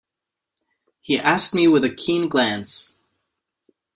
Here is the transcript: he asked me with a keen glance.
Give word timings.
he 1.01 1.19
asked 1.19 1.53
me 1.53 1.67
with 1.67 1.83
a 1.83 1.89
keen 1.93 2.27
glance. 2.27 2.97